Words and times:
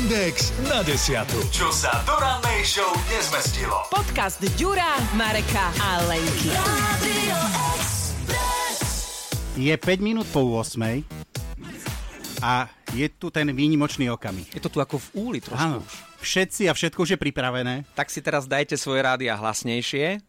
Index 0.00 0.48
na 0.64 0.80
desiatu. 0.80 1.36
Čo 1.52 1.68
sa 1.68 1.92
do 2.08 2.16
rannej 2.16 2.64
show 2.64 2.88
nezmestilo. 3.12 3.84
Podcast 3.92 4.40
Ďura, 4.56 4.96
Mareka 5.12 5.68
a 5.76 6.00
Lenky. 6.08 6.48
Je 9.60 9.76
5 9.76 10.00
minút 10.00 10.24
po 10.32 10.40
8 10.56 11.04
a 12.40 12.72
je 12.96 13.12
tu 13.12 13.28
ten 13.28 13.44
výnimočný 13.52 14.08
okamih. 14.08 14.48
Je 14.56 14.64
to 14.64 14.72
tu 14.72 14.80
ako 14.80 14.96
v 14.96 15.08
úli 15.20 15.38
trošku 15.44 15.60
Áno, 15.60 15.84
už. 15.84 15.92
všetci 16.24 16.62
a 16.64 16.72
všetko 16.72 17.04
už 17.04 17.10
je 17.12 17.18
pripravené. 17.20 17.84
Tak 17.92 18.08
si 18.08 18.24
teraz 18.24 18.48
dajte 18.48 18.80
svoje 18.80 19.04
rádia 19.04 19.36
hlasnejšie. 19.36 20.24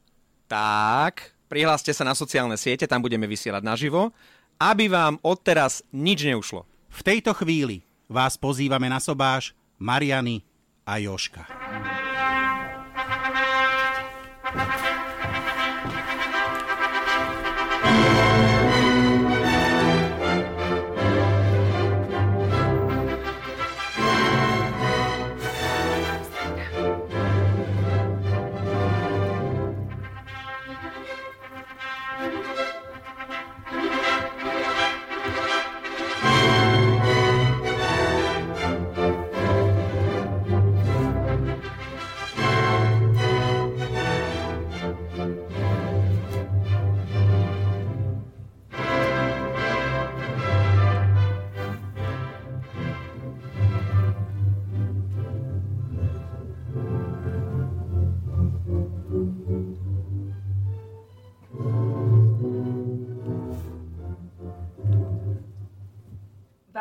Tak, 0.51 1.31
prihláste 1.47 1.95
sa 1.95 2.03
na 2.03 2.11
sociálne 2.11 2.59
siete, 2.59 2.91
tam 2.91 2.99
budeme 2.99 3.23
vysielať 3.23 3.63
naživo, 3.63 4.11
aby 4.59 4.91
vám 4.91 5.15
odteraz 5.23 5.79
nič 5.95 6.27
neušlo. 6.27 6.67
V 6.91 7.01
tejto 7.07 7.31
chvíli 7.39 7.87
vás 8.11 8.35
pozývame 8.35 8.91
na 8.91 8.99
sobáš 8.99 9.55
Mariany 9.81 10.41
a 10.85 10.97
Joška. 10.97 11.45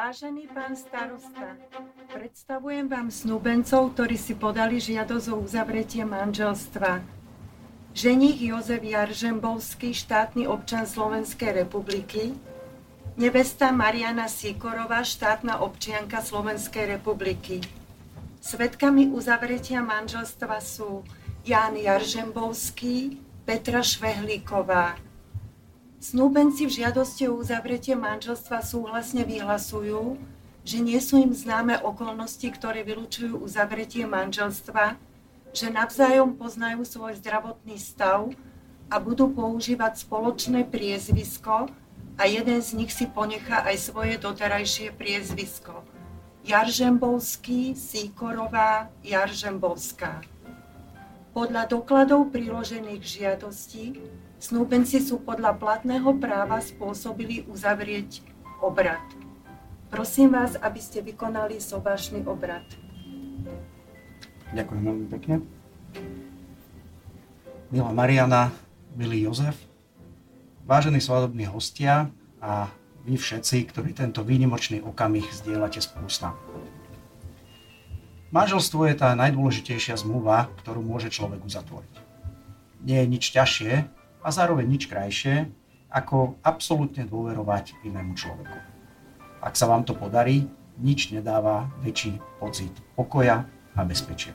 Vážený 0.00 0.48
pán 0.56 0.72
starosta, 0.72 1.60
predstavujem 2.08 2.88
vám 2.88 3.12
snúbencov, 3.12 3.92
ktorí 3.92 4.16
si 4.16 4.32
podali 4.32 4.80
žiadosť 4.80 5.28
o 5.28 5.44
uzavretie 5.44 6.08
manželstva. 6.08 7.04
Ženich 7.92 8.40
Jozef 8.40 8.80
Jaržembovský, 8.80 9.92
štátny 9.92 10.48
občan 10.48 10.88
Slovenskej 10.88 11.52
republiky, 11.52 12.32
nevesta 13.20 13.76
Mariana 13.76 14.24
Sikorová, 14.24 15.04
štátna 15.04 15.60
občianka 15.60 16.24
Slovenskej 16.24 16.96
republiky. 16.96 17.60
Svetkami 18.40 19.12
uzavretia 19.12 19.84
manželstva 19.84 20.64
sú 20.64 21.04
Ján 21.44 21.76
Jaržembovský, 21.76 23.20
Petra 23.44 23.84
Švehlíková, 23.84 24.96
Snúbenci 26.00 26.64
v 26.64 26.80
žiadosti 26.80 27.28
o 27.28 27.36
uzavretie 27.36 27.92
manželstva 27.92 28.64
súhlasne 28.64 29.20
vyhlasujú, 29.20 30.16
že 30.64 30.80
nie 30.80 30.96
sú 30.96 31.20
im 31.20 31.36
známe 31.36 31.76
okolnosti, 31.76 32.48
ktoré 32.48 32.80
vylúčujú 32.88 33.36
uzavretie 33.36 34.08
manželstva, 34.08 34.96
že 35.52 35.68
navzájom 35.68 36.40
poznajú 36.40 36.88
svoj 36.88 37.20
zdravotný 37.20 37.76
stav 37.76 38.32
a 38.88 38.96
budú 38.96 39.28
používať 39.28 40.08
spoločné 40.08 40.64
priezvisko 40.72 41.68
a 42.16 42.22
jeden 42.24 42.64
z 42.64 42.80
nich 42.80 42.96
si 42.96 43.04
ponechá 43.04 43.60
aj 43.68 43.92
svoje 43.92 44.16
doterajšie 44.16 44.96
priezvisko. 44.96 45.84
Jaržembovský, 46.48 47.76
Síkorová, 47.76 48.88
Jaržembovská. 49.04 50.24
Podľa 51.36 51.68
dokladov 51.68 52.32
priložených 52.32 53.04
žiadostí 53.04 54.00
Snúbenci 54.40 55.04
sú 55.04 55.20
podľa 55.20 55.52
platného 55.60 56.16
práva 56.16 56.64
spôsobili 56.64 57.44
uzavrieť 57.44 58.24
obrad. 58.64 59.04
Prosím 59.92 60.32
vás, 60.32 60.56
aby 60.56 60.80
ste 60.80 61.04
vykonali 61.04 61.60
sobášny 61.60 62.24
obrad. 62.24 62.64
Ďakujem 64.56 64.80
veľmi 64.80 65.06
pekne. 65.12 65.44
Milá 67.68 67.92
Mariana, 67.92 68.48
milý 68.96 69.28
Jozef, 69.28 69.60
vážení 70.64 71.04
svadobní 71.04 71.44
hostia 71.44 72.08
a 72.40 72.72
vy 73.04 73.20
všetci, 73.20 73.68
ktorí 73.68 73.92
tento 73.92 74.24
výnimočný 74.24 74.80
okamih 74.80 75.28
zdieľate 75.36 75.84
spolu. 75.84 76.08
Manželstvo 78.32 78.88
je 78.88 78.94
tá 78.96 79.12
najdôležitejšia 79.20 80.00
zmluva, 80.00 80.48
ktorú 80.64 80.80
môže 80.80 81.12
človek 81.12 81.44
uzatvoriť. 81.44 81.94
Nie 82.88 83.04
je 83.04 83.12
nič 83.12 83.24
ťažšie, 83.36 83.99
a 84.20 84.28
zároveň 84.28 84.68
nič 84.68 84.86
krajšie, 84.86 85.48
ako 85.90 86.38
absolútne 86.46 87.02
dôverovať 87.08 87.74
inému 87.82 88.14
človeku. 88.14 88.58
Ak 89.40 89.56
sa 89.56 89.66
vám 89.66 89.82
to 89.82 89.96
podarí, 89.96 90.46
nič 90.78 91.10
nedáva 91.10 91.68
väčší 91.82 92.20
pocit 92.38 92.72
pokoja 92.94 93.48
a 93.74 93.80
bezpečia. 93.82 94.32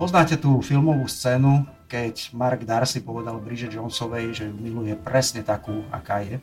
Poznáte 0.00 0.34
tú 0.34 0.58
filmovú 0.64 1.06
scénu, 1.06 1.68
keď 1.86 2.32
Mark 2.32 2.64
Darcy 2.64 3.04
povedal 3.04 3.38
Bridget 3.38 3.76
Jonesovej, 3.76 4.32
že 4.34 4.44
ju 4.48 4.54
miluje 4.56 4.96
presne 4.96 5.44
takú, 5.44 5.84
aká 5.92 6.24
je? 6.24 6.40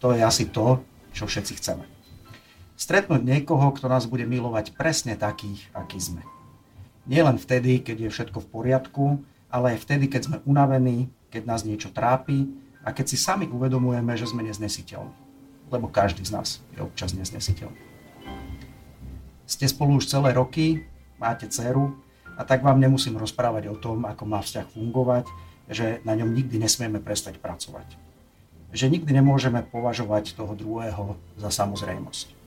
To 0.00 0.16
je 0.16 0.24
asi 0.24 0.48
to, 0.48 0.80
čo 1.12 1.28
všetci 1.28 1.60
chceme. 1.60 1.84
Stretnúť 2.80 3.20
niekoho, 3.20 3.68
kto 3.76 3.92
nás 3.92 4.08
bude 4.08 4.24
milovať 4.24 4.72
presne 4.72 5.12
takých, 5.12 5.68
akí 5.76 6.00
sme. 6.00 6.24
Nielen 7.04 7.36
vtedy, 7.36 7.84
keď 7.84 8.08
je 8.08 8.10
všetko 8.10 8.40
v 8.40 8.48
poriadku, 8.48 9.04
ale 9.50 9.76
aj 9.76 9.82
vtedy, 9.82 10.06
keď 10.06 10.22
sme 10.30 10.42
unavení, 10.46 11.10
keď 11.28 11.42
nás 11.44 11.66
niečo 11.66 11.90
trápi 11.90 12.46
a 12.86 12.94
keď 12.94 13.06
si 13.12 13.16
sami 13.18 13.50
uvedomujeme, 13.50 14.14
že 14.14 14.30
sme 14.30 14.46
neznesiteľní. 14.46 15.12
Lebo 15.70 15.86
každý 15.90 16.22
z 16.26 16.34
nás 16.34 16.48
je 16.74 16.80
občas 16.82 17.14
neznesiteľný. 17.14 17.78
Ste 19.50 19.66
spolu 19.66 19.98
už 19.98 20.06
celé 20.06 20.30
roky, 20.30 20.86
máte 21.18 21.50
dceru 21.50 21.98
a 22.38 22.46
tak 22.46 22.62
vám 22.62 22.78
nemusím 22.78 23.18
rozprávať 23.18 23.66
o 23.70 23.76
tom, 23.76 24.06
ako 24.06 24.22
má 24.26 24.38
vzťah 24.38 24.66
fungovať, 24.70 25.26
že 25.70 25.98
na 26.06 26.14
ňom 26.14 26.30
nikdy 26.30 26.58
nesmieme 26.58 27.02
prestať 27.02 27.42
pracovať. 27.42 27.98
Že 28.70 28.86
nikdy 28.94 29.10
nemôžeme 29.10 29.66
považovať 29.66 30.38
toho 30.38 30.54
druhého 30.54 31.18
za 31.34 31.50
samozrejmosť. 31.50 32.38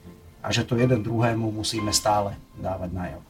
A 0.43 0.51
že 0.51 0.63
to 0.63 0.79
jeden 0.79 1.03
druhému 1.03 1.51
musíme 1.51 1.91
stále 1.91 2.35
dávať 2.59 2.91
najavo. 2.95 3.27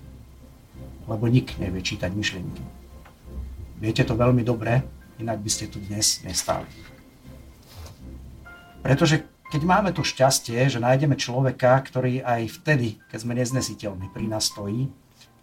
Lebo 1.09 1.25
nik 1.29 1.57
nevie 1.57 1.81
čítať 1.81 2.09
myšlienky. 2.13 2.82
Viete 3.83 4.07
to 4.07 4.15
veľmi 4.15 4.47
dobre, 4.47 4.79
inak 5.19 5.43
by 5.43 5.49
ste 5.51 5.67
tu 5.67 5.83
dnes 5.83 6.23
nestali. 6.23 6.63
Pretože 8.79 9.27
keď 9.51 9.61
máme 9.67 9.91
to 9.91 10.07
šťastie, 10.07 10.71
že 10.71 10.79
nájdeme 10.79 11.19
človeka, 11.19 11.83
ktorý 11.83 12.23
aj 12.23 12.63
vtedy, 12.63 13.03
keď 13.11 13.19
sme 13.19 13.35
neznesiteľní, 13.35 14.07
pri 14.07 14.31
nás 14.31 14.47
stojí, 14.55 14.87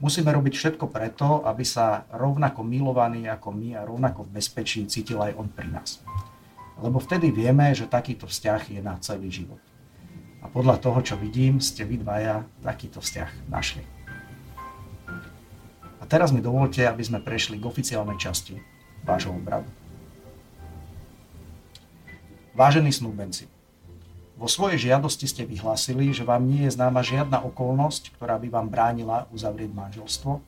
musíme 0.01 0.33
robiť 0.33 0.57
všetko 0.57 0.89
preto, 0.89 1.45
aby 1.45 1.69
sa 1.69 2.09
rovnako 2.17 2.65
milovaný 2.65 3.29
ako 3.29 3.53
my 3.53 3.77
a 3.77 3.85
rovnako 3.85 4.25
v 4.25 4.41
bezpečí 4.41 4.89
cítil 4.89 5.21
aj 5.21 5.37
on 5.37 5.53
pri 5.53 5.69
nás. 5.69 6.01
Lebo 6.81 6.97
vtedy 6.97 7.29
vieme, 7.29 7.77
že 7.77 7.93
takýto 7.93 8.25
vzťah 8.25 8.73
je 8.73 8.81
na 8.81 8.97
celý 9.05 9.29
život. 9.29 9.61
A 10.41 10.49
podľa 10.49 10.81
toho, 10.81 11.05
čo 11.05 11.21
vidím, 11.21 11.61
ste 11.61 11.85
vy 11.85 12.01
dvaja 12.01 12.49
takýto 12.65 13.05
vzťah 13.05 13.53
našli 13.53 14.00
teraz 16.11 16.35
mi 16.35 16.43
dovolte, 16.43 16.83
aby 16.83 17.07
sme 17.07 17.23
prešli 17.23 17.63
k 17.63 17.65
oficiálnej 17.71 18.19
časti 18.19 18.59
vášho 19.07 19.31
obradu. 19.31 19.71
Vážení 22.51 22.91
snúbenci, 22.91 23.47
vo 24.41 24.49
svojej 24.49 24.89
žiadosti 24.89 25.29
ste 25.29 25.45
vyhlásili, 25.45 26.17
že 26.17 26.25
vám 26.25 26.49
nie 26.49 26.65
je 26.65 26.73
známa 26.73 27.05
žiadna 27.05 27.45
okolnosť, 27.45 28.17
ktorá 28.17 28.41
by 28.41 28.49
vám 28.49 28.73
bránila 28.73 29.29
uzavrieť 29.37 29.69
manželstvo, 29.77 30.41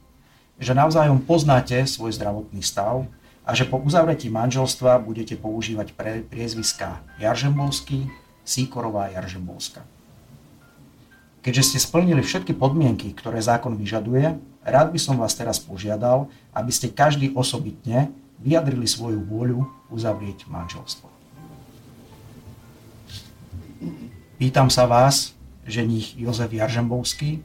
že 0.57 0.73
navzájom 0.73 1.21
poznáte 1.21 1.77
svoj 1.85 2.17
zdravotný 2.17 2.65
stav 2.65 3.05
a 3.45 3.53
že 3.53 3.69
po 3.69 3.77
uzavretí 3.77 4.33
manželstva 4.33 4.97
budete 4.97 5.37
používať 5.37 5.93
pre 5.93 6.25
priezviská 6.25 7.05
Jaržembolský, 7.21 8.09
Síkorová 8.49 9.13
Jaržembolská. 9.13 9.85
Keďže 11.43 11.75
ste 11.75 11.79
splnili 11.83 12.23
všetky 12.23 12.55
podmienky, 12.55 13.11
ktoré 13.13 13.43
zákon 13.43 13.75
vyžaduje, 13.75 14.39
Rád 14.63 14.95
by 14.95 14.99
som 15.03 15.19
vás 15.19 15.35
teraz 15.35 15.59
požiadal, 15.59 16.31
aby 16.55 16.71
ste 16.71 16.95
každý 16.95 17.35
osobitne 17.35 18.15
vyjadrili 18.39 18.87
svoju 18.87 19.19
vôľu 19.27 19.67
uzavrieť 19.91 20.47
manželstvo. 20.47 21.11
Pýtam 24.39 24.71
sa 24.71 24.87
vás, 24.87 25.35
ženích 25.67 26.15
Jozef 26.15 26.51
Jaržembovský, 26.51 27.43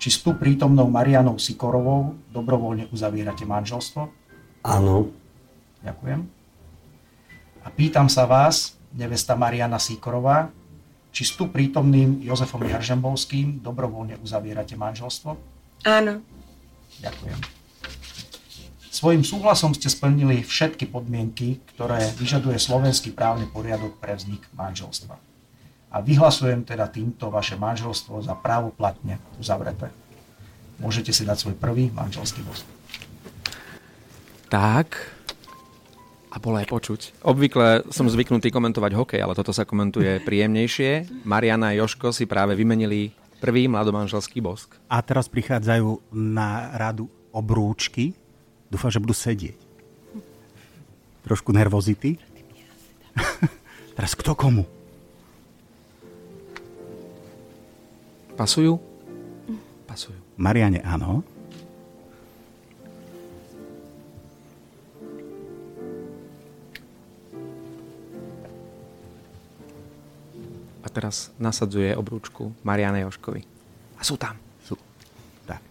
či 0.00 0.08
s 0.08 0.22
tu 0.22 0.38
prítomnou 0.38 0.86
Marianou 0.86 1.38
Sikorovou 1.38 2.14
dobrovoľne 2.30 2.86
uzavierate 2.94 3.42
manželstvo? 3.42 4.06
Áno. 4.62 5.10
Ďakujem. 5.82 6.20
A 7.60 7.68
pýtam 7.74 8.06
sa 8.06 8.24
vás, 8.24 8.78
nevesta 8.94 9.34
Mariana 9.34 9.82
Sikorová, 9.82 10.54
či 11.10 11.22
s 11.26 11.34
tu 11.34 11.50
prítomným 11.50 12.22
Jozefom 12.22 12.62
Jaržembovským 12.62 13.60
dobrovoľne 13.60 14.18
uzavierate 14.22 14.78
manželstvo? 14.78 15.30
Áno. 15.86 16.22
Ďakujem. 17.02 17.60
Svojím 18.90 19.22
súhlasom 19.24 19.72
ste 19.72 19.86
splnili 19.86 20.42
všetky 20.42 20.90
podmienky, 20.90 21.62
ktoré 21.72 22.10
vyžaduje 22.18 22.58
slovenský 22.58 23.14
právny 23.14 23.46
poriadok 23.48 23.96
pre 23.96 24.18
vznik 24.18 24.44
manželstva. 24.52 25.14
A 25.90 25.96
vyhlasujem 26.04 26.62
teda 26.66 26.90
týmto 26.90 27.30
vaše 27.32 27.56
manželstvo 27.56 28.22
za 28.22 28.34
právoplatne 28.38 29.18
uzavreté. 29.38 29.90
Môžete 30.82 31.16
si 31.16 31.24
dať 31.24 31.38
svoj 31.38 31.56
prvý 31.56 31.88
manželský 31.90 32.44
bosk. 32.44 32.66
Tak. 34.50 35.16
A 36.30 36.38
bolo 36.38 36.62
aj 36.62 36.70
počuť. 36.70 37.00
Obvykle 37.26 37.90
som 37.90 38.06
zvyknutý 38.06 38.54
komentovať 38.54 38.92
hokej, 38.94 39.20
ale 39.20 39.34
toto 39.34 39.50
sa 39.50 39.66
komentuje 39.66 40.22
príjemnejšie. 40.22 41.26
Mariana 41.26 41.74
a 41.74 41.76
Joško 41.82 42.14
si 42.14 42.30
práve 42.30 42.54
vymenili 42.54 43.10
prvý 43.42 43.66
mladomanželský 43.66 44.38
bosk. 44.38 44.78
A 44.86 45.02
teraz 45.02 45.26
prichádzajú 45.26 46.14
na 46.14 46.70
radu 46.78 47.10
obrúčky. 47.34 48.14
Dúfam, 48.70 48.94
že 48.94 49.02
budú 49.02 49.10
sedieť. 49.10 49.58
Trošku 51.26 51.50
nervozity. 51.50 52.14
teraz 53.98 54.14
kto 54.14 54.38
komu? 54.38 54.62
Pasujú? 58.38 58.78
Pasujú. 59.90 60.16
Mariane 60.38 60.78
áno. 60.86 61.26
Teraz 70.90 71.30
nasadzuje 71.38 71.94
obrúčku 71.94 72.50
Mariane 72.66 73.06
Joškovi. 73.06 73.42
A 73.96 74.02
sú 74.02 74.18
tam. 74.18 74.34
Sú. 74.66 74.74
Tak. 75.46 75.62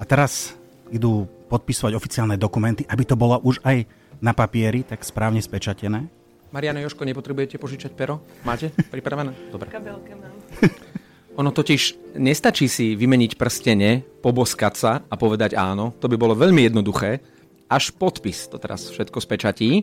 A 0.00 0.02
teraz 0.08 0.56
idú 0.88 1.28
podpisovať 1.48 1.92
oficiálne 1.94 2.36
dokumenty, 2.40 2.88
aby 2.88 3.04
to 3.04 3.14
bolo 3.14 3.38
už 3.44 3.60
aj 3.62 3.86
na 4.18 4.32
papieri, 4.32 4.82
tak 4.82 5.04
správne 5.04 5.44
spečatené. 5.44 6.08
Mariana 6.54 6.80
Joško, 6.86 7.02
nepotrebujete 7.02 7.58
požičať 7.58 7.92
pero? 7.98 8.22
Máte 8.46 8.70
pripravené? 8.94 9.34
Dobre. 9.50 9.68
Kabelke 9.68 10.14
mám. 10.14 10.34
Ono 11.42 11.50
totiž 11.50 12.14
nestačí 12.14 12.70
si 12.70 12.94
vymeniť 12.94 13.34
prstene, 13.34 14.06
poboskať 14.22 14.74
sa 14.78 14.92
a 15.10 15.14
povedať 15.18 15.58
áno. 15.58 15.90
To 15.98 16.06
by 16.06 16.14
bolo 16.14 16.38
veľmi 16.38 16.62
jednoduché. 16.70 17.18
Až 17.66 17.90
podpis 17.90 18.46
to 18.46 18.62
teraz 18.62 18.86
všetko 18.86 19.18
spečatí. 19.18 19.82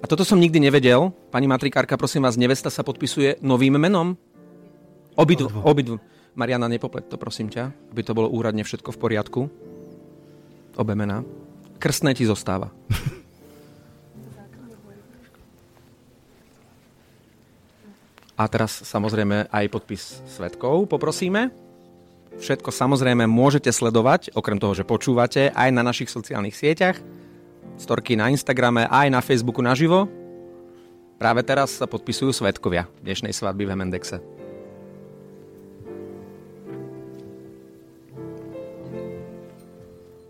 A 0.00 0.04
toto 0.08 0.24
som 0.24 0.40
nikdy 0.40 0.62
nevedel. 0.62 1.12
Pani 1.28 1.44
matrikárka, 1.44 2.00
prosím 2.00 2.24
vás, 2.24 2.40
nevesta 2.40 2.72
sa 2.72 2.80
podpisuje 2.80 3.42
novým 3.44 3.76
menom? 3.76 4.16
Obidvu. 5.18 5.52
obidvu. 5.60 6.00
Mariana, 6.32 6.64
nepoplet 6.64 7.12
to, 7.12 7.20
prosím 7.20 7.52
ťa, 7.52 7.92
aby 7.92 8.00
to 8.00 8.16
bolo 8.16 8.32
úradne 8.32 8.64
všetko 8.64 8.96
v 8.96 9.00
poriadku. 9.02 9.40
Obe 10.80 10.96
mená. 10.96 11.20
Krstné 11.76 12.16
ti 12.16 12.24
zostáva. 12.24 12.72
A 18.32 18.48
teraz 18.48 18.72
samozrejme 18.88 19.52
aj 19.52 19.64
podpis 19.68 20.24
svetkov 20.26 20.88
poprosíme. 20.88 21.52
Všetko 22.40 22.72
samozrejme 22.72 23.28
môžete 23.28 23.68
sledovať, 23.68 24.32
okrem 24.32 24.56
toho, 24.56 24.72
že 24.72 24.88
počúvate, 24.88 25.52
aj 25.52 25.68
na 25.68 25.84
našich 25.84 26.08
sociálnych 26.08 26.56
sieťach, 26.56 26.96
storky 27.76 28.16
na 28.18 28.28
Instagrame, 28.32 28.88
aj 28.88 29.08
na 29.12 29.20
Facebooku 29.20 29.60
naživo. 29.64 30.08
Práve 31.16 31.46
teraz 31.46 31.78
sa 31.78 31.86
podpisujú 31.86 32.34
svetkovia 32.34 32.90
dnešnej 33.02 33.30
svadby 33.30 33.62
v 33.66 33.72
Hemendexe. 33.72 34.18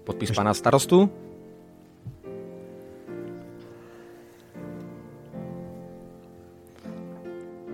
Podpis 0.05 0.35
pána 0.35 0.53
starostu. 0.53 1.09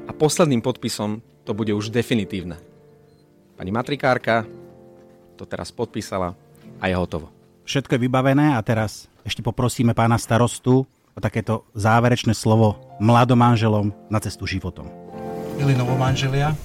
A 0.06 0.12
posledným 0.14 0.62
podpisom 0.62 1.18
to 1.42 1.56
bude 1.56 1.72
už 1.72 1.90
definitívne. 1.90 2.60
Pani 3.58 3.74
matrikárka 3.74 4.46
to 5.34 5.42
teraz 5.42 5.74
podpísala 5.74 6.38
a 6.78 6.84
je 6.86 6.94
hotovo. 6.94 7.37
Všetko 7.68 8.00
je 8.00 8.04
vybavené 8.08 8.56
a 8.56 8.64
teraz 8.64 9.12
ešte 9.28 9.44
poprosíme 9.44 9.92
pána 9.92 10.16
starostu 10.16 10.88
o 10.88 11.20
takéto 11.20 11.68
záverečné 11.76 12.32
slovo 12.32 12.96
mladomanželom 12.96 13.92
na 14.08 14.16
cestu 14.24 14.48
životom. 14.48 14.88
Milí 15.60 15.76
novomanželia, 15.76 16.56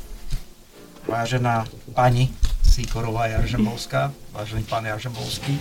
vážená 1.03 1.67
pani 1.91 2.31
Sikorová 2.63 3.27
Jaržembovská, 3.35 4.15
vážený 4.31 4.63
pán 4.63 4.87
Jaržembovský, 4.87 5.59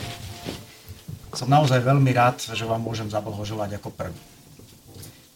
som 1.34 1.50
naozaj 1.50 1.82
veľmi 1.82 2.14
rád, 2.14 2.38
že 2.38 2.62
vám 2.62 2.78
môžem 2.78 3.10
zablahoželať 3.10 3.82
ako 3.82 3.90
prvý. 3.98 4.22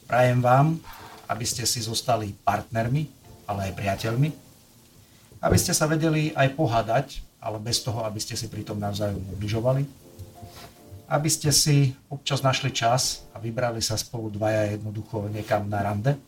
Prajem 0.06 0.38
vám, 0.38 0.78
aby 1.26 1.42
ste 1.42 1.66
si 1.66 1.82
zostali 1.82 2.30
partnermi, 2.46 3.10
ale 3.50 3.60
aj 3.68 3.72
priateľmi, 3.74 4.30
aby 5.42 5.56
ste 5.58 5.74
sa 5.74 5.90
vedeli 5.90 6.30
aj 6.38 6.54
pohádať, 6.54 7.25
ale 7.46 7.62
bez 7.62 7.78
toho, 7.86 8.02
aby 8.02 8.18
ste 8.18 8.34
si 8.34 8.50
pritom 8.50 8.74
navzájom 8.74 9.22
ubližovali, 9.38 9.86
aby 11.06 11.30
ste 11.30 11.54
si 11.54 11.94
občas 12.10 12.42
našli 12.42 12.74
čas 12.74 13.22
a 13.30 13.38
vybrali 13.38 13.78
sa 13.78 13.94
spolu 13.94 14.34
dvaja 14.34 14.74
jednoducho 14.74 15.30
niekam 15.30 15.70
na 15.70 15.86
rande 15.86 16.18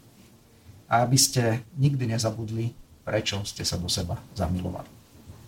a 0.87 1.03
aby 1.03 1.19
ste 1.19 1.67
nikdy 1.75 2.07
nezabudli, 2.07 2.71
prečo 3.03 3.43
ste 3.43 3.67
sa 3.67 3.75
do 3.75 3.91
seba 3.91 4.15
zamilovali. 4.39 4.87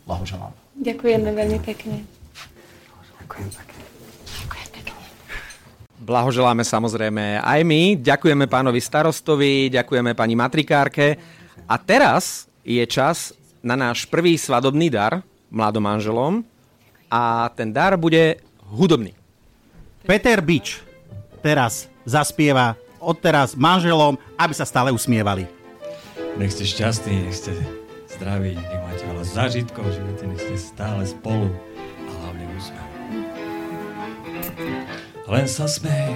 Blahoželám. 0.03 0.51
Ďakujeme 0.75 1.31
veľmi 1.31 1.61
pekne. 1.63 2.03
Ďakujem 3.23 3.51
pekne. 3.55 3.79
Blahoželáme 6.01 6.65
samozrejme 6.67 7.45
aj 7.45 7.61
my. 7.63 7.95
Ďakujeme 8.01 8.51
pánovi 8.51 8.81
starostovi, 8.83 9.71
ďakujeme 9.71 10.17
pani 10.19 10.35
matrikárke. 10.35 11.15
A 11.71 11.79
teraz 11.79 12.51
je 12.67 12.83
čas 12.89 13.31
na 13.63 13.79
náš 13.79 14.09
prvý 14.09 14.35
svadobný 14.35 14.91
dar 14.91 15.23
mladomanželom. 15.51 16.47
A 17.11 17.51
ten 17.59 17.75
dar 17.75 17.99
bude 17.99 18.39
hudobný. 18.71 19.13
Peter 20.07 20.39
Bič 20.39 20.81
teraz 21.43 21.91
zaspieva 22.07 22.79
odteraz 23.03 23.59
manželom, 23.59 24.15
aby 24.39 24.55
sa 24.55 24.65
stále 24.65 24.95
usmievali. 24.95 25.49
Nech 26.39 26.55
ste 26.55 26.65
šťastní, 26.65 27.27
nech 27.27 27.37
ste 27.37 27.53
zdraví, 28.17 28.55
nech 28.55 28.81
máte 28.87 29.05
veľa 29.05 29.25
zážitkov 29.27 29.85
v 29.89 29.95
živote, 29.99 30.25
nech 30.31 30.41
ste 30.41 30.57
stále 30.57 31.03
spolu 31.03 31.51
a 32.07 32.11
hlavne 32.23 32.45
úsmev. 32.55 32.89
Len 35.31 35.47
sa 35.51 35.67
smej, 35.67 36.11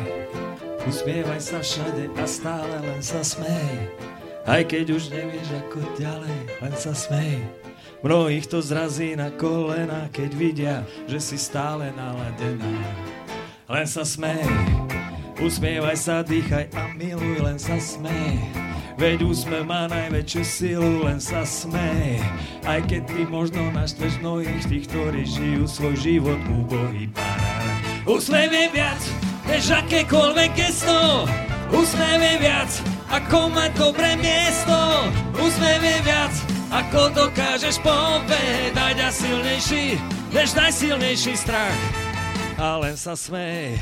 usmievaj 0.87 1.41
sa 1.43 1.59
všade 1.59 2.13
a 2.15 2.25
stále 2.29 2.77
len 2.83 3.01
sa 3.03 3.25
smej. 3.25 3.91
Aj 4.45 4.61
keď 4.61 4.95
už 4.95 5.09
nevieš 5.09 5.49
ako 5.65 5.81
ďalej, 5.97 6.39
len 6.61 6.75
sa 6.77 6.93
smej. 6.93 7.41
Mnohých 8.05 8.45
to 8.53 8.61
zrazí 8.61 9.17
na 9.17 9.33
kolena, 9.33 10.13
keď 10.13 10.31
vidia, 10.37 10.77
že 11.09 11.17
si 11.25 11.41
stále 11.41 11.89
naladená. 11.97 12.77
Len 13.65 13.89
sa 13.89 14.05
smej, 14.05 14.45
usmievaj 15.41 15.97
sa, 15.97 16.21
dýchaj 16.21 16.69
a 16.77 16.93
miluj, 16.93 17.41
len 17.41 17.57
sa 17.57 17.81
smej. 17.81 18.45
Veď 19.01 19.25
úsmev 19.25 19.65
má 19.65 19.89
najväčšiu 19.89 20.43
silu, 20.45 21.09
len 21.09 21.17
sa 21.17 21.49
smej. 21.49 22.21
Aj 22.69 22.85
keď 22.85 23.09
ty 23.09 23.25
možno 23.25 23.73
naštveš 23.73 24.21
mnohých 24.21 24.69
tých, 24.69 24.85
ktorí 24.93 25.25
žijú 25.25 25.65
svoj 25.65 25.97
život 25.97 26.41
úbohý 26.45 27.09
parán. 27.09 27.73
Úsmev 28.05 28.53
je 28.53 28.69
viac, 28.69 29.01
než 29.49 29.73
akékoľvek 29.73 30.53
gesto. 30.53 31.25
Úsmev 31.73 32.21
je 32.21 32.37
viac, 32.37 32.71
ako 33.09 33.49
mať 33.49 33.71
dobré 33.81 34.13
miesto. 34.21 34.77
Úsmev 35.41 35.81
je 35.81 35.99
viac, 36.05 36.54
ako 36.75 37.15
dokážeš 37.15 37.79
povedať 37.79 38.97
a 38.99 39.09
silnejší, 39.15 39.95
než 40.35 40.59
najsilnejší 40.59 41.35
strach. 41.39 41.81
A 42.59 42.83
len 42.83 42.99
sa 42.99 43.15
smej, 43.15 43.79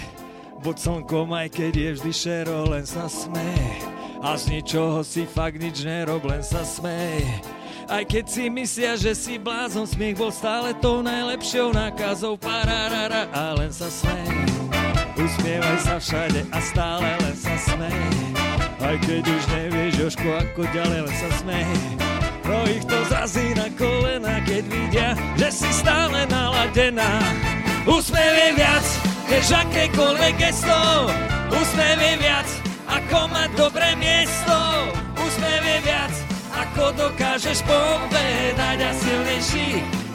buď 0.60 0.76
slnkom, 0.76 1.32
aj 1.32 1.48
keď 1.56 1.72
je 1.72 1.90
vždy 1.96 2.12
šero, 2.12 2.68
len 2.68 2.84
sa 2.84 3.08
smej. 3.08 3.88
A 4.22 4.36
z 4.36 4.54
ničoho 4.54 5.00
si 5.02 5.24
fakt 5.24 5.56
nič 5.56 5.82
nerob, 5.82 6.22
len 6.28 6.44
sa 6.44 6.62
smej. 6.62 7.24
Aj 7.90 8.04
keď 8.06 8.24
si 8.28 8.46
myslia, 8.46 8.94
že 8.94 9.12
si 9.16 9.34
blázon, 9.40 9.88
smiech 9.88 10.14
bol 10.14 10.30
stále 10.30 10.76
tou 10.78 11.02
najlepšou 11.02 11.74
nákazou. 11.74 12.38
Pararara, 12.38 13.26
a 13.34 13.56
len 13.58 13.72
sa 13.74 13.90
smej. 13.90 14.28
Usmievaj 15.18 15.78
sa 15.82 15.96
všade 15.98 16.40
a 16.54 16.58
stále 16.62 17.08
len 17.20 17.36
sa 17.36 17.56
smej. 17.56 18.00
Aj 18.80 18.96
keď 19.02 19.22
už 19.26 19.42
nevieš, 19.50 19.92
Jožko, 19.98 20.28
ako 20.38 20.62
ďalej, 20.70 21.00
len 21.04 21.16
sa 21.18 21.30
smej. 21.42 22.11
No 22.42 22.58
ich 22.66 22.84
to 22.84 22.98
zra 23.06 23.24
keď 24.42 24.64
vidia, 24.68 25.08
že 25.38 25.48
si 25.48 25.70
stále 25.72 26.28
naladená. 26.28 27.22
Úsmev 27.88 28.34
je 28.36 28.50
viac, 28.58 28.86
než 29.32 29.44
akékoľvek 29.48 30.34
gesto. 30.38 30.78
Úsmev 31.50 31.98
je 31.98 32.14
viac, 32.20 32.48
ako 32.86 33.18
mať 33.32 33.50
dobré 33.56 33.96
miesto. 33.96 34.56
Úsmev 35.18 35.62
je 35.64 35.78
viac, 35.88 36.14
ako 36.52 36.92
dokážeš 36.94 37.64
povedať 37.64 38.76
a 38.82 38.90
silnejší, 38.92 39.68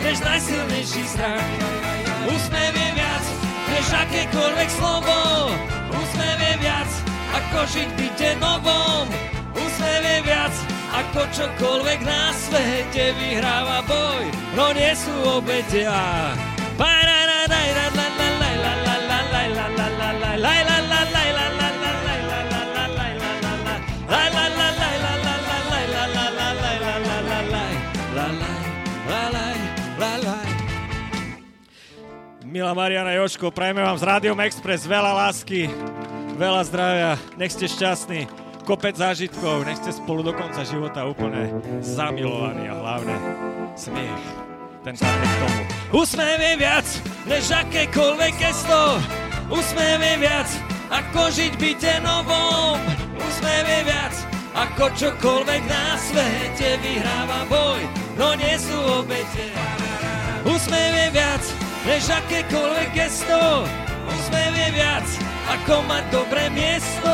než 0.05 0.15
najsilnejší 0.21 1.03
strach. 1.09 1.49
Úsmev 2.29 2.73
je 2.77 2.89
viac, 2.93 3.25
než 3.73 3.85
akékoľvek 3.89 4.69
slovo. 4.69 5.19
Úsmev 5.97 6.37
je 6.39 6.55
viac, 6.61 6.89
ako 7.33 7.59
žiť 7.73 7.89
byte 7.97 8.29
novom. 8.37 9.05
Úsmev 9.57 10.01
je 10.05 10.19
viac, 10.29 10.55
ako 10.97 11.21
čokoľvek 11.29 11.99
na 12.01 12.33
svete 12.33 13.13
vyhráva 13.21 13.85
boj, 13.85 14.23
no 14.57 14.73
nie 14.73 14.93
sú 14.97 15.13
obete 15.37 15.85
a... 15.85 16.33
Milá 32.47 32.73
Mariana 32.73 33.13
Joško, 33.13 33.53
prajeme 33.53 33.85
vám 33.85 34.01
z 34.01 34.07
Rádiom 34.07 34.39
Express 34.41 34.89
veľa 34.89 35.13
lásky, 35.13 35.69
veľa 36.41 36.65
zdravia, 36.65 37.11
nech 37.37 37.53
ste 37.53 37.69
šťastní, 37.69 38.46
kopec 38.67 38.99
zážitkov, 38.99 39.63
nech 39.63 39.79
ste 39.79 39.95
spolu 39.95 40.27
do 40.27 40.35
konca 40.35 40.59
života 40.67 41.07
úplne 41.07 41.55
zamilovaní 41.79 42.67
a 42.67 42.75
hlavne 42.75 43.15
smiech. 43.79 44.23
Ten 44.83 44.99
patrí 44.99 45.23
k 45.23 45.35
tomu. 45.39 45.59
Úsmev 46.03 46.35
je 46.35 46.53
viac, 46.59 46.87
než 47.31 47.47
akékoľvek 47.47 48.33
gesto. 48.35 48.99
Úsmev 49.47 50.03
je 50.03 50.15
viac, 50.19 50.49
ako 50.91 51.31
žiť 51.31 51.53
byte 51.55 51.93
novom. 52.03 52.75
Úsmev 53.15 53.63
je 53.63 53.81
viac, 53.87 54.15
ako 54.51 54.83
čokoľvek 54.99 55.61
na 55.71 55.85
svete 55.95 56.69
vyhráva 56.83 57.47
boj, 57.47 57.81
no 58.19 58.35
nie 58.35 58.55
sú 58.59 58.75
obete. 58.99 59.47
Úsmev 60.43 60.91
je 60.91 61.07
viac, 61.15 61.43
než 61.87 62.03
akékoľvek 62.11 62.89
gesto. 62.91 63.63
Úsmev 64.11 64.51
je 64.51 64.69
viac, 64.75 65.07
ako 65.47 65.79
mať 65.87 66.03
dobré 66.11 66.51
miesto. 66.51 67.11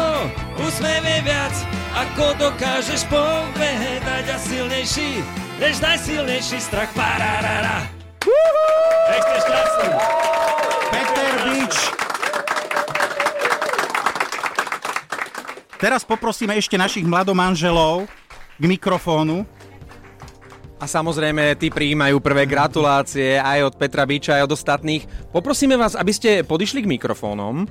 Úsmev 0.57 1.05
je 1.05 1.19
viac, 1.21 1.55
ako 1.93 2.33
dokážeš 2.41 3.05
povedať 3.05 4.23
a 4.25 4.37
silnejší, 4.41 5.21
než 5.61 5.77
najsilnejší 5.77 6.57
strach. 6.57 6.89
Pararara. 6.97 7.85
Nech 9.09 9.21
ste 9.21 9.37
šťastní. 9.45 9.89
Peter 10.89 11.33
Bič. 11.45 11.75
Teraz 15.77 16.01
poprosíme 16.07 16.55
ešte 16.57 16.79
našich 16.79 17.03
mladomanželov 17.03 18.07
k 18.55 18.63
mikrofónu. 18.63 19.43
A 20.79 20.85
samozrejme, 20.87 21.55
tí 21.55 21.71
prijímajú 21.71 22.19
prvé 22.19 22.43
gratulácie 22.43 23.39
aj 23.39 23.71
od 23.71 23.73
Petra 23.79 24.03
Biča, 24.03 24.39
aj 24.39 24.51
od 24.51 24.55
ostatných. 24.55 25.07
Poprosíme 25.31 25.79
vás, 25.79 25.95
aby 25.95 26.11
ste 26.11 26.43
podišli 26.43 26.83
k 26.83 26.91
mikrofónom, 26.91 27.63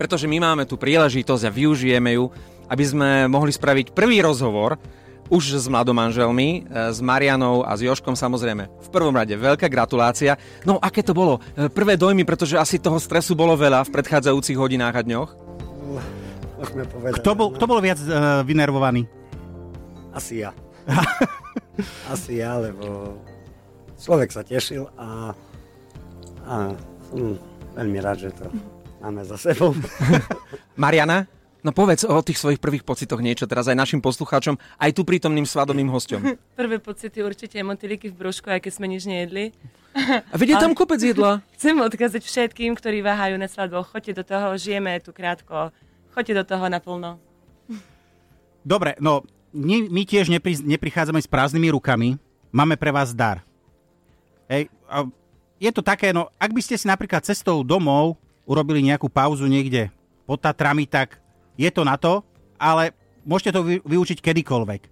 pretože 0.00 0.24
my 0.24 0.40
máme 0.40 0.64
tu 0.64 0.80
príležitosť 0.80 1.44
a 1.44 1.52
využijeme 1.52 2.16
ju, 2.16 2.32
aby 2.72 2.84
sme 2.88 3.28
mohli 3.28 3.52
spraviť 3.52 3.92
prvý 3.92 4.24
rozhovor 4.24 4.80
už 5.28 5.60
s 5.60 5.68
mladomanželmi, 5.68 6.64
e, 6.64 6.88
s 6.88 7.04
Marianou 7.04 7.60
a 7.68 7.76
s 7.76 7.84
Joškom 7.84 8.16
samozrejme. 8.16 8.66
V 8.80 8.88
prvom 8.88 9.12
rade 9.12 9.36
veľká 9.36 9.68
gratulácia. 9.68 10.40
No 10.64 10.80
aké 10.80 11.04
to 11.04 11.12
bolo? 11.12 11.44
E, 11.52 11.68
Prvé 11.68 12.00
dojmy, 12.00 12.24
pretože 12.24 12.56
asi 12.56 12.80
toho 12.80 12.96
stresu 12.96 13.36
bolo 13.36 13.52
veľa 13.60 13.84
v 13.84 13.92
predchádzajúcich 13.92 14.56
hodinách 14.56 14.96
a 14.96 15.02
dňoch. 15.04 15.30
Povedať. 16.60 17.20
Kto 17.20 17.30
bol, 17.36 17.48
kto 17.56 17.64
bol 17.64 17.80
viac 17.80 17.96
uh, 18.04 18.44
vynervovaný? 18.44 19.08
Asi 20.12 20.44
ja. 20.44 20.52
Asi 22.12 22.36
ja, 22.36 22.60
lebo 22.60 23.16
človek 23.96 24.28
sa 24.28 24.44
tešil 24.44 24.84
a, 25.00 25.32
a 26.44 26.54
som 27.08 27.40
veľmi 27.72 27.98
rád, 28.04 28.28
že 28.28 28.30
to 28.36 28.52
máme 29.00 29.24
za 29.24 29.40
sebou. 29.40 29.72
Mariana, 30.82 31.24
no 31.64 31.72
povedz 31.72 32.04
o 32.04 32.20
tých 32.20 32.36
svojich 32.36 32.60
prvých 32.60 32.84
pocitoch 32.84 33.18
niečo 33.24 33.48
teraz 33.48 33.66
aj 33.66 33.76
našim 33.76 34.00
poslucháčom, 34.04 34.60
aj 34.76 34.90
tu 34.92 35.02
prítomným 35.02 35.48
svadobným 35.48 35.88
hosťom. 35.88 36.20
Prvé 36.60 36.76
pocity 36.78 37.24
určite 37.24 37.56
motýliky 37.64 38.12
v 38.12 38.16
brúšku, 38.16 38.52
aj 38.52 38.60
keď 38.60 38.72
sme 38.76 38.86
nič 38.92 39.08
nejedli. 39.08 39.56
A 40.30 40.36
vidie 40.38 40.54
tam 40.54 40.76
kopec 40.76 41.02
jedla. 41.02 41.42
Chcem 41.56 41.74
odkázať 41.80 42.22
všetkým, 42.22 42.76
ktorí 42.78 43.02
váhajú 43.02 43.40
na 43.40 43.50
svadboch. 43.50 43.90
Choďte 43.90 44.22
do 44.22 44.24
toho, 44.28 44.46
žijeme 44.54 45.00
tu 45.02 45.10
krátko. 45.10 45.74
Choďte 46.14 46.34
do 46.38 46.44
toho 46.46 46.68
naplno. 46.70 47.18
Dobre, 48.60 48.94
no 49.00 49.24
my, 49.56 49.88
my 49.88 50.02
tiež 50.04 50.28
nepri, 50.28 50.54
neprichádzame 50.60 51.18
s 51.18 51.26
prázdnymi 51.26 51.72
rukami. 51.74 52.20
Máme 52.52 52.76
pre 52.76 52.92
vás 52.92 53.14
dar. 53.16 53.42
Hej, 54.50 54.66
a 54.90 55.06
je 55.62 55.70
to 55.70 55.82
také, 55.84 56.10
no 56.10 56.26
ak 56.38 56.50
by 56.50 56.60
ste 56.62 56.74
si 56.74 56.86
napríklad 56.90 57.22
cestou 57.22 57.62
domov 57.62 58.18
urobili 58.48 58.84
nejakú 58.84 59.08
pauzu 59.10 59.46
niekde 59.46 59.88
pod 60.24 60.40
Tatrami, 60.40 60.86
tak 60.86 61.18
je 61.58 61.68
to 61.68 61.82
na 61.82 61.98
to, 61.98 62.22
ale 62.60 62.94
môžete 63.26 63.56
to 63.56 63.60
vy, 63.66 63.76
vyučiť 63.82 64.18
kedykoľvek. 64.20 64.82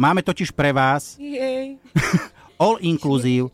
Máme 0.00 0.24
totiž 0.24 0.52
pre 0.56 0.72
vás 0.72 1.20
Jej. 1.20 1.76
all 2.62 2.80
inclusive 2.80 3.52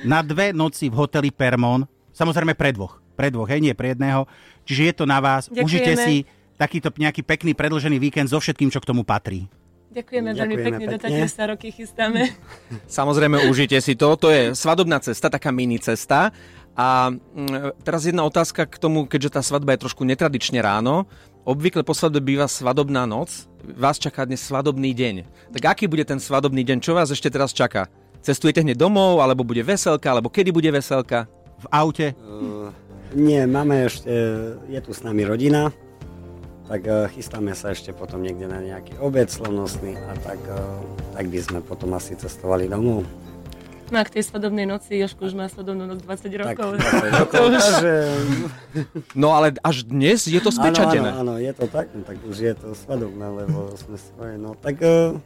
na 0.00 0.24
dve 0.24 0.52
noci 0.56 0.88
v 0.88 0.96
hoteli 0.96 1.28
Permon, 1.28 1.84
samozrejme 2.12 2.56
pre 2.56 2.72
dvoch, 2.72 3.00
pre 3.16 3.28
dvoch, 3.28 3.48
hej, 3.48 3.60
nie 3.60 3.76
pre 3.76 3.92
jedného. 3.92 4.24
Čiže 4.64 4.82
je 4.82 4.94
to 4.96 5.04
na 5.04 5.20
vás, 5.20 5.48
Ďakujeme. 5.48 5.64
užite 5.66 5.92
si 6.00 6.14
takýto 6.56 6.88
nejaký 6.92 7.24
pekný 7.24 7.52
predlžený 7.56 7.96
víkend 8.00 8.28
so 8.28 8.40
všetkým, 8.40 8.68
čo 8.72 8.80
k 8.80 8.88
tomu 8.88 9.04
patrí. 9.04 9.48
Ďakujeme 9.90 10.30
veľmi 10.38 10.56
pekne, 10.62 10.86
do 10.86 10.98
pekne. 11.02 11.02
takého 11.02 11.26
sa 11.26 11.44
roky 11.50 11.74
chystáme. 11.74 12.30
Samozrejme, 12.86 13.50
užite 13.50 13.74
si 13.82 13.98
to. 13.98 14.14
To 14.14 14.30
je 14.30 14.54
svadobná 14.54 15.02
cesta, 15.02 15.26
taká 15.26 15.50
mini 15.50 15.82
cesta. 15.82 16.30
A 16.80 17.12
mm, 17.12 17.76
teraz 17.84 18.08
jedna 18.08 18.24
otázka 18.24 18.64
k 18.64 18.80
tomu, 18.80 19.04
keďže 19.04 19.36
tá 19.36 19.44
svadba 19.44 19.76
je 19.76 19.84
trošku 19.84 20.00
netradične 20.08 20.64
ráno. 20.64 21.04
Obvykle 21.44 21.84
po 21.84 21.92
svadbe 21.92 22.24
býva 22.24 22.48
svadobná 22.48 23.04
noc. 23.04 23.44
Vás 23.76 24.00
čaká 24.00 24.24
dnes 24.24 24.40
svadobný 24.40 24.96
deň. 24.96 25.28
Tak 25.52 25.76
aký 25.76 25.84
bude 25.92 26.08
ten 26.08 26.16
svadobný 26.16 26.64
deň? 26.64 26.80
Čo 26.80 26.96
vás 26.96 27.12
ešte 27.12 27.28
teraz 27.28 27.52
čaká? 27.52 27.92
Cestujete 28.24 28.64
hneď 28.64 28.80
domov, 28.80 29.20
alebo 29.20 29.44
bude 29.44 29.60
veselka, 29.60 30.08
alebo 30.08 30.32
kedy 30.32 30.56
bude 30.56 30.72
veselka? 30.72 31.28
V 31.60 31.66
aute. 31.68 32.16
Uh, 32.16 32.72
nie, 33.12 33.44
máme 33.44 33.84
ešte, 33.84 34.08
je 34.64 34.80
tu 34.80 34.96
s 34.96 35.04
nami 35.04 35.28
rodina, 35.28 35.68
tak 36.64 36.88
uh, 36.88 37.04
chystáme 37.12 37.52
sa 37.52 37.76
ešte 37.76 37.92
potom 37.92 38.24
niekde 38.24 38.48
na 38.48 38.56
nejaký 38.56 38.96
obed 39.04 39.28
slavnostný 39.28 40.00
a 40.00 40.16
tak, 40.24 40.40
uh, 40.48 40.80
tak 41.12 41.28
by 41.28 41.40
sme 41.44 41.60
potom 41.60 41.92
asi 41.92 42.16
cestovali 42.16 42.72
domov. 42.72 43.04
No 43.90 43.98
a 43.98 44.06
k 44.06 44.10
tej 44.14 44.22
svadobnej 44.22 44.70
noci, 44.70 44.94
Jožko 45.02 45.26
už 45.26 45.34
má 45.34 45.50
svadobnú 45.50 45.82
noc 45.82 46.06
20 46.06 46.30
Tak, 46.30 46.38
rokov. 46.38 46.68
tak, 46.78 47.26
takže, 47.34 47.94
No 49.18 49.34
ale 49.34 49.58
až 49.66 49.82
dnes 49.82 50.30
je 50.30 50.38
to 50.38 50.54
áno, 50.54 50.58
spečatené. 50.62 51.10
áno, 51.10 51.34
áno, 51.34 51.42
je 51.42 51.50
to 51.50 51.66
tak, 51.66 51.90
no, 51.90 52.06
tak 52.06 52.16
už 52.22 52.36
je 52.38 52.54
to 52.54 52.70
svadobné, 52.78 53.26
lebo 53.44 53.74
sme 53.74 53.98
svoje, 53.98 54.34
no 54.38 54.54
tak... 54.54 54.78
Uh, 54.78 55.18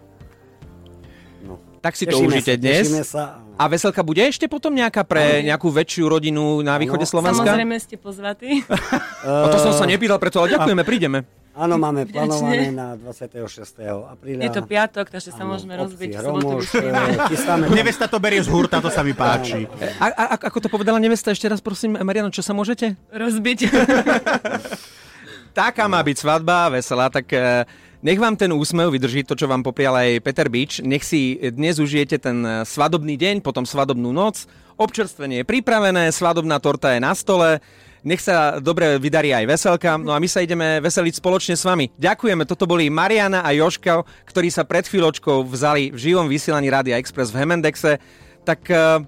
no. 1.45 1.61
Tak 1.85 1.93
si 1.93 2.09
to 2.09 2.17
Tešíme 2.17 2.29
užite 2.33 2.53
sa, 2.57 2.61
dnes. 2.61 2.85
Sa. 3.05 3.25
A 3.61 3.65
veselka 3.69 4.01
bude 4.01 4.25
ešte 4.25 4.49
potom 4.49 4.73
nejaká 4.73 5.05
pre 5.05 5.45
nejakú 5.45 5.69
väčšiu 5.69 6.09
rodinu 6.09 6.65
na 6.65 6.81
východe 6.81 7.05
Slovenska? 7.05 7.45
Samozrejme 7.45 7.77
ste 7.77 8.01
pozvatí. 8.01 8.65
O 9.45 9.49
to 9.53 9.61
som 9.61 9.77
sa 9.77 9.85
nepýtal, 9.85 10.17
preto 10.17 10.41
ale 10.41 10.57
ďakujeme, 10.57 10.83
prídeme. 10.85 11.44
Áno, 11.55 11.79
máme 11.79 12.03
Vďačne. 12.03 12.15
plánované 12.19 12.67
na 12.69 12.99
26. 12.99 13.79
apríla. 14.11 14.43
Je 14.43 14.51
to 14.51 14.67
piatok, 14.67 15.07
takže 15.07 15.31
sa 15.31 15.47
Áno, 15.47 15.55
môžeme 15.55 15.79
obci 15.79 16.11
rozbiť. 16.11 16.11
eh, 16.11 17.31
chystáme 17.31 17.71
Nevesta 17.71 18.11
to 18.11 18.19
berie 18.19 18.43
z 18.43 18.51
hurta, 18.51 18.83
to 18.83 18.91
sa 18.91 19.07
mi 19.07 19.15
páči. 19.15 19.71
A, 20.03 20.07
a, 20.11 20.25
a 20.35 20.37
ako 20.37 20.59
to 20.59 20.69
povedala 20.69 20.99
nevesta, 20.99 21.31
ešte 21.31 21.47
raz 21.47 21.63
prosím, 21.63 21.95
Mariano, 21.95 22.35
čo 22.35 22.43
sa 22.43 22.51
môžete? 22.51 22.99
Rozbiť. 23.09 23.71
Taká 25.55 25.87
má 25.87 26.03
byť 26.03 26.17
svadba, 26.19 26.75
veselá, 26.75 27.07
tak 27.07 27.31
eh, 27.31 27.63
nech 28.03 28.19
vám 28.19 28.35
ten 28.35 28.51
úsmev 28.51 28.91
vydrží 28.91 29.23
to, 29.23 29.39
čo 29.39 29.47
vám 29.47 29.63
poprial 29.63 29.95
aj 29.95 30.19
Peter 30.21 30.51
Bič. 30.51 30.83
Nech 30.83 31.07
si 31.07 31.39
dnes 31.39 31.79
užijete 31.79 32.19
ten 32.19 32.43
eh, 32.43 32.53
svadobný 32.67 33.15
deň, 33.15 33.47
potom 33.47 33.63
svadobnú 33.63 34.11
noc. 34.11 34.51
Občerstvenie 34.75 35.47
je 35.47 35.47
pripravené, 35.47 36.11
svadobná 36.11 36.59
torta 36.59 36.91
je 36.91 36.99
na 36.99 37.15
stole. 37.15 37.63
Nech 38.05 38.21
sa 38.21 38.61
dobre 38.61 39.01
vydarí 39.01 39.33
aj 39.33 39.49
veselka. 39.49 39.97
No 39.97 40.13
a 40.13 40.21
my 40.21 40.29
sa 40.29 40.45
ideme 40.45 40.77
veseliť 40.85 41.25
spoločne 41.25 41.57
s 41.57 41.65
vami. 41.65 41.89
Ďakujeme, 41.97 42.45
toto 42.45 42.69
boli 42.69 42.93
Mariana 42.93 43.41
a 43.41 43.51
Joška, 43.57 44.05
ktorí 44.29 44.53
sa 44.53 44.69
pred 44.69 44.85
chvíľočkou 44.85 45.41
vzali 45.49 45.89
v 45.89 45.99
živom 45.99 46.29
vysielaní 46.29 46.69
Rádia 46.69 47.01
Express 47.01 47.33
v 47.33 47.41
Hemendexe. 47.41 47.97
Tak 48.45 48.61
eh, 48.69 49.01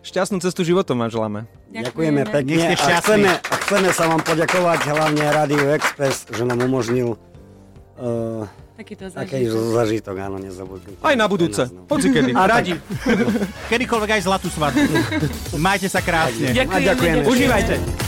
šťastnú 0.00 0.40
cestu 0.40 0.64
životom 0.64 0.96
vám 0.96 1.12
želáme. 1.12 1.40
Ďakujeme 1.68 2.24
pekne 2.32 2.72
Nech 2.72 2.80
ste 2.80 2.96
a 2.96 3.00
chceme, 3.04 3.28
a 3.28 3.54
chceme 3.68 3.88
sa 3.92 4.08
vám 4.08 4.24
poďakovať 4.24 4.80
hlavne 4.88 5.24
Radio 5.28 5.68
Express, 5.76 6.24
že 6.32 6.40
nám 6.48 6.64
umožnil 6.64 7.20
uh, 8.00 8.48
Takýto 8.78 9.10
Taký 9.10 9.50
zažitok. 9.50 9.74
zažitok, 9.74 10.16
áno, 10.22 10.36
nezabudnem. 10.38 10.94
Aj 11.02 11.18
na 11.18 11.26
budúce. 11.26 11.66
Hoci 11.66 12.14
kedy. 12.14 12.30
A 12.30 12.46
radi. 12.46 12.78
Kedykoľvek 13.74 14.10
aj 14.14 14.22
zlatú 14.22 14.46
svadbu. 14.54 14.86
Majte 15.58 15.90
sa 15.90 15.98
krásne. 15.98 16.54
Ďakujeme, 16.54 16.86
ďakujeme. 16.86 17.20
ďakujeme. 17.26 17.26
Užívajte. 17.26 18.07